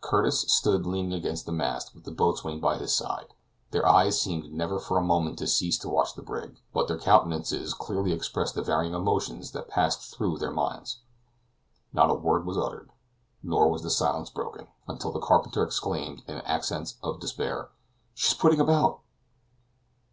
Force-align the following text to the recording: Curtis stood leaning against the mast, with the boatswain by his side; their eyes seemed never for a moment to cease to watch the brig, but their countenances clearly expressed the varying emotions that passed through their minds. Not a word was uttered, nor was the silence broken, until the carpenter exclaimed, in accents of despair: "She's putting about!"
Curtis 0.00 0.42
stood 0.42 0.86
leaning 0.86 1.12
against 1.12 1.46
the 1.46 1.52
mast, 1.52 1.96
with 1.96 2.04
the 2.04 2.12
boatswain 2.12 2.60
by 2.60 2.78
his 2.78 2.94
side; 2.94 3.34
their 3.72 3.84
eyes 3.84 4.20
seemed 4.20 4.52
never 4.52 4.78
for 4.78 4.96
a 4.96 5.02
moment 5.02 5.38
to 5.40 5.48
cease 5.48 5.76
to 5.78 5.88
watch 5.88 6.14
the 6.14 6.22
brig, 6.22 6.60
but 6.72 6.86
their 6.86 6.96
countenances 6.96 7.74
clearly 7.74 8.12
expressed 8.12 8.54
the 8.54 8.62
varying 8.62 8.94
emotions 8.94 9.50
that 9.50 9.66
passed 9.66 10.14
through 10.16 10.38
their 10.38 10.52
minds. 10.52 11.00
Not 11.92 12.08
a 12.08 12.14
word 12.14 12.46
was 12.46 12.56
uttered, 12.56 12.92
nor 13.42 13.66
was 13.68 13.82
the 13.82 13.90
silence 13.90 14.30
broken, 14.30 14.68
until 14.86 15.10
the 15.10 15.18
carpenter 15.18 15.64
exclaimed, 15.64 16.22
in 16.28 16.36
accents 16.42 16.94
of 17.02 17.18
despair: 17.18 17.70
"She's 18.14 18.32
putting 18.34 18.60
about!" 18.60 19.00